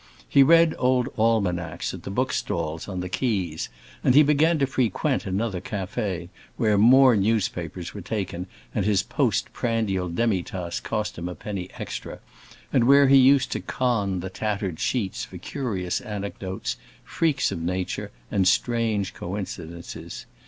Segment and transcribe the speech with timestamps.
[0.27, 3.69] He read old almanacs at the book stalls on the quays,
[4.03, 10.09] and he began to frequent another café, where more newspapers were taken and his postprandial
[10.09, 12.17] demitasse cost him a penny extra,
[12.73, 18.09] and where he used to con the tattered sheets for curious anecdotes, freaks of nature,
[18.31, 20.25] and strange coincidences.